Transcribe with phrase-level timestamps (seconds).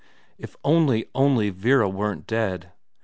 [0.39, 2.71] If only, only Vera weren't dead